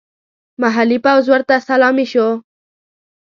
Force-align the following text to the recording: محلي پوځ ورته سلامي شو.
محلي 0.61 0.97
پوځ 1.05 1.25
ورته 1.29 1.55
سلامي 1.67 2.05
شو. 2.11 2.27